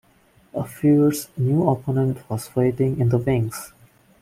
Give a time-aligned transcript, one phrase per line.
[0.55, 3.71] A fierce new opponent was waiting in the wings.